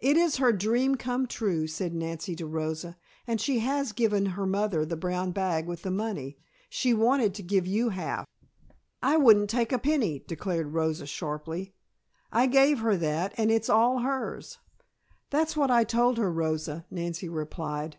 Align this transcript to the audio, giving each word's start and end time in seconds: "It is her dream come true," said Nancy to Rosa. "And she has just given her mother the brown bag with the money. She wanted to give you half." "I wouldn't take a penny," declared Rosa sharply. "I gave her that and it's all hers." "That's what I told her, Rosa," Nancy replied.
"It 0.00 0.16
is 0.16 0.38
her 0.38 0.50
dream 0.50 0.96
come 0.96 1.28
true," 1.28 1.68
said 1.68 1.94
Nancy 1.94 2.34
to 2.34 2.44
Rosa. 2.44 2.96
"And 3.24 3.40
she 3.40 3.60
has 3.60 3.86
just 3.90 3.94
given 3.96 4.26
her 4.34 4.46
mother 4.46 4.84
the 4.84 4.96
brown 4.96 5.30
bag 5.30 5.68
with 5.68 5.82
the 5.82 5.92
money. 5.92 6.36
She 6.68 6.92
wanted 6.92 7.34
to 7.34 7.42
give 7.44 7.64
you 7.64 7.90
half." 7.90 8.26
"I 9.00 9.16
wouldn't 9.16 9.48
take 9.48 9.70
a 9.70 9.78
penny," 9.78 10.24
declared 10.26 10.72
Rosa 10.72 11.06
sharply. 11.06 11.72
"I 12.32 12.48
gave 12.48 12.80
her 12.80 12.96
that 12.96 13.32
and 13.36 13.48
it's 13.52 13.68
all 13.70 14.00
hers." 14.00 14.58
"That's 15.30 15.56
what 15.56 15.70
I 15.70 15.84
told 15.84 16.18
her, 16.18 16.32
Rosa," 16.32 16.84
Nancy 16.90 17.28
replied. 17.28 17.92